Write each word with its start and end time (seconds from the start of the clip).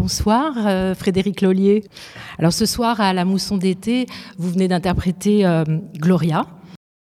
Bonsoir, 0.00 0.54
euh, 0.56 0.94
Frédéric 0.94 1.42
Lollier. 1.42 1.84
Alors 2.38 2.54
ce 2.54 2.64
soir, 2.64 3.02
à 3.02 3.12
la 3.12 3.26
mousson 3.26 3.58
d'été, 3.58 4.06
vous 4.38 4.50
venez 4.50 4.66
d'interpréter 4.66 5.44
euh, 5.44 5.62
Gloria, 5.94 6.46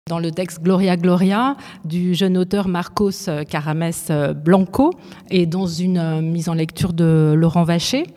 dans 0.08 0.18
le 0.18 0.32
texte 0.32 0.60
Gloria 0.60 0.96
Gloria 0.96 1.56
du 1.84 2.16
jeune 2.16 2.36
auteur 2.36 2.66
Marcos 2.66 3.30
Carames 3.48 3.92
Blanco 4.34 4.92
et 5.30 5.46
dans 5.46 5.66
une 5.66 6.20
mise 6.20 6.48
en 6.48 6.54
lecture 6.54 6.92
de 6.92 7.32
Laurent 7.36 7.62
Vacher. 7.62 8.08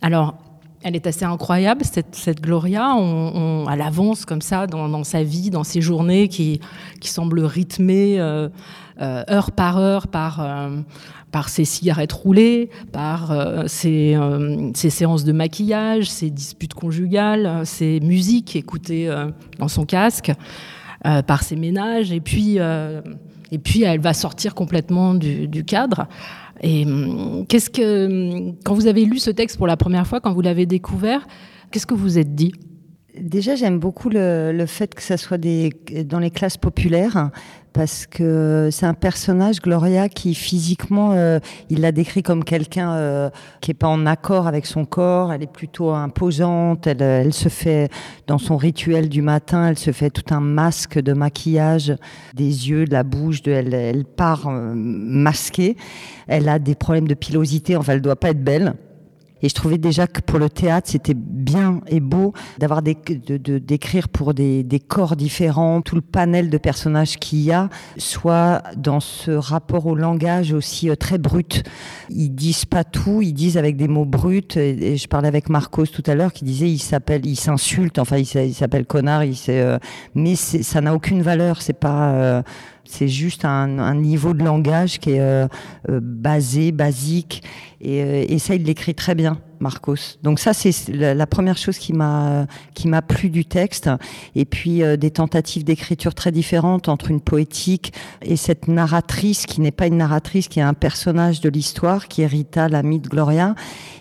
Alors, 0.00 0.38
elle 0.82 0.96
est 0.96 1.06
assez 1.06 1.24
incroyable, 1.24 1.82
cette, 1.84 2.40
Gloria. 2.40 2.94
On, 2.94 3.66
elle 3.70 3.82
avance 3.82 4.24
comme 4.24 4.40
ça 4.40 4.66
dans, 4.66 5.04
sa 5.04 5.22
vie, 5.22 5.50
dans 5.50 5.64
ses 5.64 5.80
journées 5.80 6.28
qui, 6.28 6.60
qui 7.00 7.08
semblent 7.08 7.44
rythmées 7.44 8.18
euh, 8.18 8.48
euh, 9.00 9.22
heure 9.30 9.52
par 9.52 9.78
heure 9.78 10.08
par, 10.08 10.40
euh, 10.40 10.80
par 11.32 11.48
ses 11.50 11.64
cigarettes 11.64 12.12
roulées, 12.12 12.70
par 12.92 13.34
ses, 13.66 14.18
ses, 14.74 14.90
séances 14.90 15.24
de 15.24 15.32
maquillage, 15.32 16.08
ses 16.10 16.30
disputes 16.30 16.74
conjugales, 16.74 17.66
ses 17.66 18.00
musiques 18.00 18.56
écoutées 18.56 19.10
dans 19.58 19.68
son 19.68 19.84
casque, 19.84 20.32
par 21.02 21.42
ses 21.42 21.56
ménages. 21.56 22.10
Et 22.10 22.20
puis, 22.20 22.58
et 23.52 23.58
puis, 23.58 23.82
elle 23.82 24.00
va 24.00 24.14
sortir 24.14 24.54
complètement 24.54 25.14
du, 25.14 25.64
cadre. 25.64 26.08
Et 26.62 26.84
hum, 26.84 27.46
qu'est-ce 27.48 27.70
que, 27.70 28.52
quand 28.64 28.74
vous 28.74 28.86
avez 28.86 29.04
lu 29.04 29.18
ce 29.18 29.30
texte 29.30 29.56
pour 29.56 29.66
la 29.66 29.76
première 29.76 30.06
fois, 30.06 30.20
quand 30.20 30.32
vous 30.32 30.40
l'avez 30.40 30.66
découvert, 30.66 31.26
qu'est-ce 31.70 31.86
que 31.86 31.94
vous 31.94 32.18
êtes 32.18 32.34
dit? 32.34 32.52
Déjà, 33.18 33.56
j'aime 33.56 33.78
beaucoup 33.78 34.08
le, 34.08 34.64
fait 34.66 34.94
que 34.94 35.02
ça 35.02 35.16
soit 35.16 35.38
dans 35.38 36.18
les 36.20 36.30
classes 36.30 36.56
populaires, 36.56 37.30
parce 37.72 38.06
que 38.06 38.68
c'est 38.70 38.86
un 38.86 38.94
personnage, 38.94 39.60
Gloria, 39.60 40.08
qui 40.08 40.34
physiquement, 40.34 41.12
euh, 41.12 41.40
il 41.70 41.80
l'a 41.80 41.92
décrit 41.92 42.22
comme 42.22 42.44
quelqu'un 42.44 42.92
euh, 42.92 43.30
qui 43.60 43.72
est 43.72 43.74
pas 43.74 43.88
en 43.88 44.06
accord 44.06 44.46
avec 44.46 44.66
son 44.66 44.84
corps. 44.84 45.32
Elle 45.32 45.42
est 45.42 45.52
plutôt 45.52 45.90
imposante. 45.90 46.86
Elle, 46.86 47.02
elle 47.02 47.32
se 47.32 47.48
fait 47.48 47.90
dans 48.26 48.38
son 48.38 48.56
rituel 48.56 49.08
du 49.08 49.22
matin, 49.22 49.68
elle 49.68 49.78
se 49.78 49.92
fait 49.92 50.10
tout 50.10 50.34
un 50.34 50.40
masque 50.40 51.00
de 51.00 51.12
maquillage, 51.12 51.94
des 52.34 52.70
yeux, 52.70 52.84
de 52.84 52.92
la 52.92 53.02
bouche. 53.02 53.40
Elle, 53.46 54.04
part 54.04 54.48
euh, 54.48 54.72
masquée. 54.74 55.76
Elle 56.28 56.48
a 56.48 56.58
des 56.58 56.74
problèmes 56.74 57.08
de 57.08 57.14
pilosité. 57.14 57.76
Enfin, 57.76 57.94
elle 57.94 58.02
doit 58.02 58.16
pas 58.16 58.30
être 58.30 58.42
belle. 58.42 58.74
Et 59.42 59.48
je 59.48 59.54
trouvais 59.54 59.78
déjà 59.78 60.06
que 60.06 60.20
pour 60.20 60.38
le 60.38 60.50
théâtre, 60.50 60.88
c'était 60.90 61.14
bien 61.16 61.69
et 61.88 62.00
beau 62.00 62.32
d'avoir 62.58 62.82
des, 62.82 62.94
de, 62.94 63.58
d'écrire 63.58 64.08
pour 64.08 64.34
des, 64.34 64.62
des, 64.62 64.80
corps 64.80 65.16
différents, 65.16 65.82
tout 65.82 65.94
le 65.94 66.00
panel 66.00 66.50
de 66.50 66.58
personnages 66.58 67.16
qu'il 67.16 67.40
y 67.40 67.52
a, 67.52 67.68
soit 67.96 68.62
dans 68.76 69.00
ce 69.00 69.30
rapport 69.30 69.86
au 69.86 69.94
langage 69.94 70.52
aussi 70.52 70.90
euh, 70.90 70.96
très 70.96 71.18
brut. 71.18 71.62
Ils 72.08 72.30
disent 72.30 72.64
pas 72.64 72.84
tout, 72.84 73.22
ils 73.22 73.32
disent 73.32 73.56
avec 73.56 73.76
des 73.76 73.88
mots 73.88 74.04
bruts. 74.04 74.56
Et, 74.56 74.96
je 74.96 75.08
parlais 75.08 75.28
avec 75.28 75.48
Marcos 75.48 75.86
tout 75.86 76.04
à 76.06 76.14
l'heure 76.14 76.32
qui 76.32 76.44
disait 76.44 76.68
il 76.68 76.78
s'appelle, 76.78 77.24
il 77.26 77.36
s'insulte, 77.36 77.98
enfin 77.98 78.18
il 78.18 78.54
s'appelle 78.54 78.86
connard, 78.86 79.24
il 79.24 79.36
euh, 79.48 79.78
mais 80.14 80.34
ça 80.34 80.80
n'a 80.80 80.94
aucune 80.94 81.22
valeur. 81.22 81.62
C'est 81.62 81.72
pas 81.72 82.12
euh, 82.12 82.42
c'est 82.90 83.08
juste 83.08 83.44
un, 83.44 83.78
un, 83.78 83.94
niveau 83.94 84.34
de 84.34 84.44
langage 84.44 84.98
qui 84.98 85.12
est 85.12 85.20
euh, 85.20 85.46
euh 85.88 86.00
basé, 86.02 86.72
basique. 86.72 87.42
Et, 87.80 88.02
euh, 88.02 88.24
et, 88.28 88.38
ça, 88.38 88.54
il 88.54 88.64
l'écrit 88.64 88.94
très 88.94 89.14
bien, 89.14 89.38
Marcos. 89.60 90.18
Donc 90.22 90.38
ça, 90.38 90.52
c'est 90.52 90.88
la, 90.88 91.26
première 91.26 91.56
chose 91.56 91.78
qui 91.78 91.92
m'a 91.92 92.46
qui 92.74 92.88
m'a 92.88 93.02
plu 93.02 93.30
du 93.30 93.44
texte. 93.44 93.90
Et 94.34 94.44
puis 94.44 94.82
euh, 94.82 94.96
des 94.96 95.10
tentatives 95.10 95.64
d'écriture 95.64 96.14
très 96.14 96.32
différentes 96.32 96.88
entre 96.88 97.10
une 97.10 97.20
poétique 97.20 97.92
et 98.22 98.36
cette 98.36 98.68
narratrice 98.68 99.46
qui 99.46 99.60
n'est 99.60 99.70
pas 99.70 99.86
une 99.86 99.98
narratrice, 99.98 100.48
qui 100.48 100.60
est 100.60 100.62
un 100.62 100.74
personnage 100.74 101.40
de 101.40 101.48
l'histoire, 101.48 102.08
qui 102.08 102.22
est 102.22 102.26
Rita, 102.26 102.68
l'amie 102.68 103.00
de 103.00 103.08
Gloria, 103.08 103.54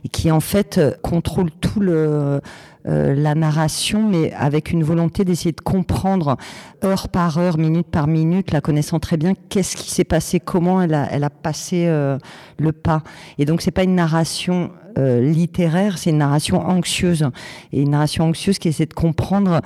et 0.05 0.09
qui 0.09 0.31
en 0.31 0.39
fait 0.39 0.79
contrôle 1.01 1.51
tout 1.51 1.79
le 1.79 2.41
euh, 2.87 3.13
la 3.13 3.35
narration, 3.35 4.07
mais 4.07 4.31
avec 4.33 4.71
une 4.71 4.83
volonté 4.83 5.25
d'essayer 5.25 5.51
de 5.51 5.61
comprendre 5.61 6.37
heure 6.83 7.09
par 7.09 7.37
heure, 7.37 7.57
minute 7.57 7.87
par 7.87 8.07
minute, 8.07 8.51
la 8.51 8.61
connaissant 8.61 8.99
très 8.99 9.17
bien, 9.17 9.33
qu'est-ce 9.49 9.75
qui 9.75 9.91
s'est 9.91 10.05
passé, 10.05 10.39
comment 10.39 10.81
elle 10.81 10.93
a, 10.93 11.07
elle 11.11 11.23
a 11.23 11.29
passé 11.29 11.87
euh, 11.87 12.17
le 12.57 12.71
pas. 12.71 13.03
Et 13.37 13.45
donc 13.45 13.61
c'est 13.61 13.71
pas 13.71 13.83
une 13.83 13.95
narration 13.95 14.71
euh, 14.97 15.21
littéraire, 15.21 15.97
c'est 15.97 16.09
une 16.09 16.17
narration 16.17 16.59
anxieuse. 16.67 17.29
Et 17.71 17.81
une 17.81 17.91
narration 17.91 18.25
anxieuse 18.25 18.59
qui 18.59 18.67
essaie 18.67 18.85
de 18.85 18.93
comprendre, 18.93 19.61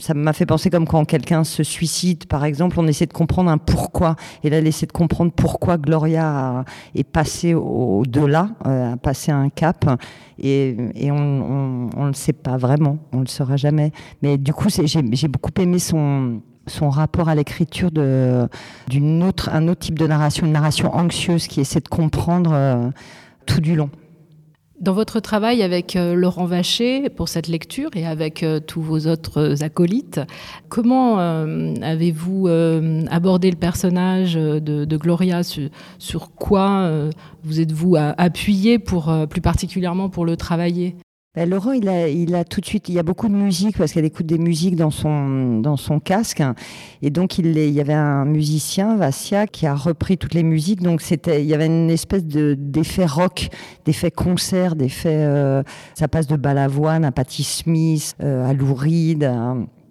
ça 0.00 0.12
m'a 0.12 0.32
fait 0.32 0.46
penser 0.46 0.70
comme 0.70 0.86
quand 0.86 1.04
quelqu'un 1.04 1.44
se 1.44 1.62
suicide, 1.62 2.26
par 2.26 2.44
exemple, 2.44 2.78
on 2.78 2.86
essaie 2.86 3.06
de 3.06 3.12
comprendre 3.12 3.50
un 3.50 3.58
pourquoi. 3.58 4.16
Et 4.42 4.50
là, 4.50 4.58
elle 4.58 4.66
essaie 4.66 4.86
de 4.86 4.92
comprendre 4.92 5.32
pourquoi 5.34 5.78
Gloria 5.78 6.64
est 6.94 7.04
passée 7.04 7.54
au-delà, 7.54 8.50
euh, 8.66 8.94
a 8.94 8.96
passé 8.96 9.32
un 9.32 9.48
cap. 9.48 9.86
Et, 10.38 10.76
on 11.10 11.88
ne 11.96 12.06
le 12.06 12.12
sait 12.12 12.32
pas 12.32 12.56
vraiment, 12.56 12.98
on 13.12 13.20
le 13.20 13.26
saura 13.26 13.56
jamais. 13.56 13.92
Mais 14.22 14.38
du 14.38 14.52
coup, 14.52 14.68
j'ai 14.68 15.28
beaucoup 15.28 15.50
aimé 15.60 15.78
son 15.78 16.40
rapport 16.90 17.28
à 17.28 17.34
l'écriture 17.34 17.90
de 17.90 18.48
d'une 18.88 19.22
autre 19.22 19.50
un 19.52 19.72
type 19.74 19.98
de 19.98 20.06
narration 20.06 20.46
une 20.46 20.52
narration 20.52 20.94
anxieuse 20.94 21.46
qui 21.46 21.60
essaie 21.60 21.80
de 21.80 21.88
comprendre 21.88 22.52
euh, 22.52 22.90
tout 23.46 23.60
du 23.60 23.76
long 23.76 23.90
dans 24.80 24.92
votre 24.92 25.20
travail 25.20 25.62
avec 25.62 25.96
euh, 25.96 26.14
Laurent 26.14 26.44
Vacher 26.44 27.08
pour 27.08 27.28
cette 27.28 27.48
lecture 27.48 27.90
et 27.94 28.06
avec 28.06 28.42
euh, 28.42 28.60
tous 28.60 28.82
vos 28.82 29.06
autres 29.06 29.62
acolytes, 29.62 30.20
comment 30.68 31.18
euh, 31.18 31.74
avez-vous 31.82 32.48
abordé 33.10 33.50
le 33.50 33.56
personnage 33.56 34.34
de, 34.34 34.96
Gloria? 34.96 35.42
Sur, 35.42 36.30
quoi 36.34 36.90
vous 37.42 37.60
êtes-vous 37.60 37.96
appuyé 37.96 38.78
pour 38.78 39.12
plus 39.28 39.40
particulièrement 39.40 40.08
pour 40.08 40.24
le 40.24 40.36
travailler? 40.36 40.96
Ben, 41.36 41.50
Laurent, 41.50 41.72
il 41.72 41.86
a, 41.86 42.08
il 42.08 42.34
a 42.34 42.44
tout 42.44 42.62
de 42.62 42.66
suite, 42.66 42.88
il 42.88 42.94
y 42.94 42.98
a 42.98 43.02
beaucoup 43.02 43.28
de 43.28 43.34
musique 43.34 43.76
parce 43.76 43.92
qu'elle 43.92 44.06
écoute 44.06 44.24
des 44.24 44.38
musiques 44.38 44.74
dans 44.74 44.90
son, 44.90 45.60
dans 45.60 45.76
son 45.76 46.00
casque. 46.00 46.42
Et 47.02 47.10
donc, 47.10 47.38
il, 47.38 47.58
il 47.58 47.74
y 47.74 47.80
avait 47.80 47.92
un 47.92 48.24
musicien, 48.24 48.96
Vassia, 48.96 49.46
qui 49.46 49.66
a 49.66 49.74
repris 49.74 50.16
toutes 50.16 50.32
les 50.32 50.42
musiques. 50.42 50.80
Donc, 50.80 51.02
c'était, 51.02 51.42
il 51.42 51.46
y 51.46 51.52
avait 51.52 51.66
une 51.66 51.90
espèce 51.90 52.24
de, 52.24 52.56
d'effet 52.58 53.04
rock, 53.04 53.50
d'effet 53.84 54.10
concert, 54.10 54.76
d'effet, 54.76 55.14
euh, 55.14 55.62
ça 55.94 56.08
passe 56.08 56.26
de 56.26 56.36
Balavoine 56.36 57.04
à 57.04 57.12
Patti 57.12 57.44
Smith, 57.44 58.14
euh, 58.22 58.48
à 58.48 58.54
Lou 58.54 58.72
Reed, 58.72 59.30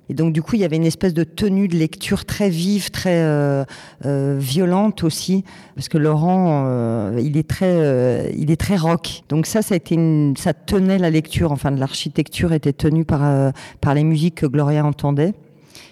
et 0.09 0.13
donc 0.13 0.33
du 0.33 0.41
coup, 0.41 0.55
il 0.55 0.59
y 0.59 0.65
avait 0.65 0.75
une 0.75 0.85
espèce 0.85 1.13
de 1.13 1.23
tenue 1.23 1.67
de 1.67 1.75
lecture 1.75 2.25
très 2.25 2.49
vive, 2.49 2.91
très 2.91 3.23
euh, 3.23 3.65
euh, 4.05 4.37
violente 4.39 5.03
aussi, 5.03 5.43
parce 5.75 5.89
que 5.89 5.97
Laurent, 5.97 6.65
euh, 6.67 7.19
il 7.21 7.37
est 7.37 7.47
très, 7.47 7.71
euh, 7.71 8.29
il 8.37 8.51
est 8.51 8.59
très 8.59 8.77
rock. 8.77 9.23
Donc 9.29 9.45
ça, 9.45 9.61
ça 9.61 9.73
a 9.73 9.77
été, 9.77 9.95
une, 9.95 10.35
ça 10.37 10.53
tenait 10.53 10.99
la 10.99 11.09
lecture. 11.09 11.51
Enfin, 11.51 11.71
l'architecture 11.71 12.53
était 12.53 12.73
tenue 12.73 13.05
par 13.05 13.23
euh, 13.23 13.51
par 13.81 13.93
les 13.93 14.03
musiques 14.03 14.35
que 14.35 14.45
Gloria 14.45 14.85
entendait 14.85 15.33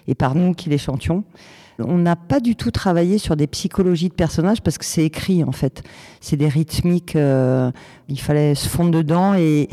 et 0.06 0.14
par 0.14 0.34
nous 0.34 0.54
qui 0.54 0.68
les 0.68 0.78
chantions. 0.78 1.24
On 1.78 1.98
n'a 1.98 2.14
pas 2.14 2.40
du 2.40 2.54
tout 2.54 2.70
travaillé 2.70 3.18
sur 3.18 3.36
des 3.36 3.46
psychologies 3.46 4.08
de 4.08 4.14
personnages 4.14 4.60
parce 4.60 4.78
que 4.78 4.84
c'est 4.84 5.04
écrit 5.04 5.42
en 5.42 5.52
fait. 5.52 5.82
C'est 6.20 6.36
des 6.36 6.48
rythmiques. 6.48 7.16
Euh, 7.16 7.70
il 8.08 8.20
fallait 8.20 8.54
se 8.54 8.68
fondre 8.68 8.90
dedans 8.90 9.34
et, 9.34 9.68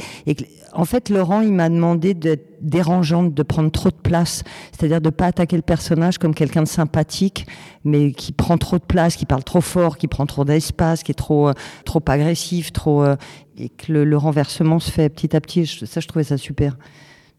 en 0.74 0.86
fait 0.86 1.10
Laurent 1.10 1.42
il 1.42 1.54
m'a 1.54 1.70
demandé 1.70 2.14
d'être 2.14 2.48
dérangeante, 2.62 3.34
de 3.34 3.44
prendre 3.44 3.72
trop 3.72 3.90
de 3.90 3.96
place, 3.96 4.44
c'est-à-dire 4.72 5.02
de 5.02 5.10
pas 5.10 5.28
attaquer 5.28 5.56
le 5.58 5.62
personnage 5.62 6.18
comme 6.18 6.34
quelqu'un 6.34 6.64
de 6.64 6.68
sympathique, 6.68 7.46
mais 7.84 8.14
qui 8.14 8.32
prend 8.32 8.58
trop 8.58 8.78
de 8.78 8.84
place, 8.84 9.16
qui 9.16 9.26
parle 9.26 9.44
trop 9.44 9.62
fort, 9.62 9.98
qui 9.98 10.08
prend 10.08 10.26
trop 10.26 10.46
d'espace, 10.46 11.04
qui 11.04 11.12
est 11.12 11.16
trop 11.16 11.50
euh, 11.50 11.54
trop 11.86 12.02
agressif, 12.08 12.72
trop 12.72 13.04
euh, 13.04 13.16
et 13.58 13.70
que 13.70 13.92
le 13.92 14.18
renversement 14.18 14.80
se 14.80 14.90
fait 14.90 15.10
petit 15.10 15.36
à 15.36 15.42
petit. 15.42 15.68
Ça 15.68 16.00
je 16.00 16.08
trouvais 16.08 16.24
ça 16.24 16.38
super 16.38 16.78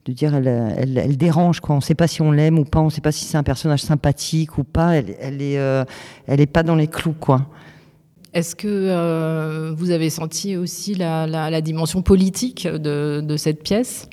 de 0.04 0.12
dire 0.12 0.34
elle, 0.34 1.16
dérange 1.16 1.60
quoi. 1.60 1.74
On 1.74 1.78
ne 1.78 1.82
sait 1.82 1.94
pas 1.94 2.06
si 2.06 2.22
on 2.22 2.32
l'aime 2.32 2.58
ou 2.58 2.64
pas, 2.64 2.80
on 2.80 2.86
ne 2.86 2.90
sait 2.90 3.00
pas 3.00 3.12
si 3.12 3.24
c'est 3.24 3.36
un 3.36 3.42
personnage 3.42 3.82
sympathique 3.82 4.58
ou 4.58 4.64
pas. 4.64 4.96
Elle, 4.96 5.16
elle 5.20 5.42
est, 5.42 5.58
euh, 5.58 5.84
pas 6.52 6.62
dans 6.62 6.76
les 6.76 6.88
clous 6.88 7.14
quoi. 7.18 7.46
Est-ce 8.34 8.56
que 8.56 8.66
euh, 8.68 9.72
vous 9.76 9.90
avez 9.90 10.08
senti 10.08 10.56
aussi 10.56 10.94
la, 10.94 11.60
dimension 11.60 12.02
politique 12.02 12.66
de 12.66 13.36
cette 13.36 13.62
pièce? 13.62 14.08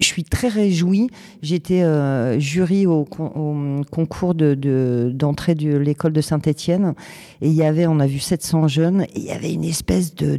Je 0.00 0.06
suis 0.06 0.24
très 0.24 0.48
réjouie. 0.48 1.08
J'étais 1.42 1.82
euh, 1.82 2.38
jury 2.38 2.86
au, 2.86 3.04
concours 3.04 4.34
de, 4.34 4.54
de, 4.54 5.10
d'entrée 5.14 5.54
de 5.54 5.76
l'école 5.76 6.12
de 6.12 6.20
Saint-Étienne 6.20 6.94
et 7.40 7.48
il 7.48 7.54
y 7.54 7.64
avait, 7.64 7.86
on 7.86 8.00
a 8.00 8.06
vu 8.06 8.18
700 8.18 8.68
jeunes 8.68 9.02
et 9.02 9.18
il 9.18 9.24
y 9.24 9.30
avait 9.30 9.52
une 9.52 9.64
espèce 9.64 10.14
de, 10.14 10.38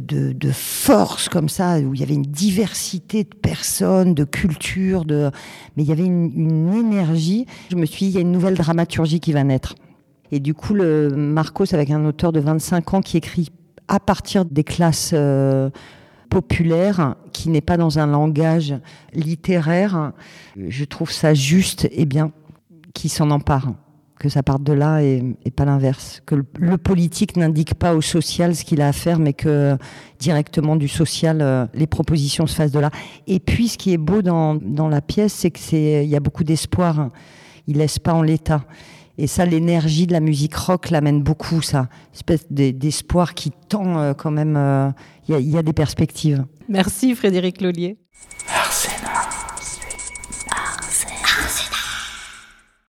force 0.52 1.28
comme 1.28 1.48
ça 1.48 1.78
où 1.78 1.94
il 1.94 2.00
y 2.00 2.02
avait 2.02 2.14
une 2.14 2.22
diversité 2.22 3.24
de 3.24 3.34
personnes, 3.34 4.14
de 4.14 4.24
cultures, 4.24 5.04
de, 5.04 5.30
mais 5.76 5.82
il 5.84 5.88
y 5.88 5.92
avait 5.92 6.04
une, 6.04 6.32
une 6.34 6.74
énergie. 6.74 7.46
Je 7.70 7.76
me 7.76 7.86
suis 7.86 8.06
dit, 8.06 8.12
il 8.12 8.14
y 8.14 8.18
a 8.18 8.22
une 8.22 8.32
nouvelle 8.32 8.54
dramaturgie 8.56 9.20
qui 9.20 9.32
va 9.32 9.44
naître. 9.44 9.74
Et 10.32 10.40
du 10.40 10.54
coup, 10.54 10.74
le 10.74 11.10
Marcos, 11.10 11.74
avec 11.74 11.90
un 11.90 12.04
auteur 12.04 12.32
de 12.32 12.40
25 12.40 12.94
ans 12.94 13.00
qui 13.00 13.16
écrit 13.16 13.50
à 13.88 13.98
partir 13.98 14.44
des 14.44 14.64
classes 14.64 15.10
euh, 15.12 15.70
populaire, 16.30 17.16
qui 17.32 17.50
n'est 17.50 17.60
pas 17.60 17.76
dans 17.76 17.98
un 17.98 18.06
langage 18.06 18.74
littéraire, 19.12 20.12
je 20.56 20.84
trouve 20.84 21.10
ça 21.10 21.34
juste 21.34 21.88
et 21.92 22.06
bien 22.06 22.32
qui 22.94 23.08
s'en 23.08 23.30
empare 23.30 23.74
que 24.20 24.28
ça 24.28 24.42
parte 24.42 24.62
de 24.62 24.74
là 24.74 25.02
et, 25.02 25.34
pas 25.56 25.64
l'inverse. 25.64 26.22
Que 26.26 26.34
le, 26.34 26.76
politique 26.76 27.36
n'indique 27.36 27.74
pas 27.74 27.94
au 27.94 28.02
social 28.02 28.54
ce 28.54 28.64
qu'il 28.64 28.82
a 28.82 28.88
à 28.88 28.92
faire, 28.92 29.18
mais 29.18 29.32
que 29.32 29.76
directement 30.18 30.76
du 30.76 30.88
social, 30.88 31.38
euh, 31.40 31.66
les 31.72 31.86
propositions 31.86 32.46
se 32.46 32.54
fassent 32.54 32.70
de 32.70 32.78
là. 32.78 32.90
Et 33.26 33.40
puis, 33.40 33.68
ce 33.68 33.78
qui 33.78 33.94
est 33.94 33.98
beau 33.98 34.20
dans, 34.20 34.58
la 34.88 35.00
pièce, 35.00 35.32
c'est 35.32 35.50
que 35.50 35.58
c'est, 35.58 36.04
il 36.04 36.10
y 36.10 36.16
a 36.16 36.20
beaucoup 36.20 36.44
d'espoir. 36.44 37.08
Il 37.66 37.78
laisse 37.78 37.98
pas 37.98 38.12
en 38.12 38.20
l'état. 38.20 38.62
Et 39.20 39.26
ça, 39.26 39.44
l'énergie 39.44 40.06
de 40.06 40.12
la 40.12 40.20
musique 40.20 40.54
rock 40.54 40.88
l'amène 40.88 41.22
beaucoup, 41.22 41.60
ça. 41.60 41.90
espèce 42.14 42.50
d'espoir 42.50 43.34
qui 43.34 43.50
tend 43.68 43.98
euh, 43.98 44.14
quand 44.14 44.30
même. 44.30 44.56
Euh, 44.56 44.88
il 45.28 45.38
y, 45.40 45.50
y, 45.50 45.58
a 45.58 45.62
des 45.62 45.74
perspectives. 45.74 46.46
Merci 46.70 47.14
Frédéric 47.14 47.60
Lollier. 47.60 47.98